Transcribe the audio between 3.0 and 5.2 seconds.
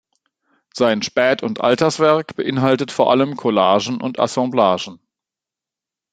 allem Collagen und Assemblagen.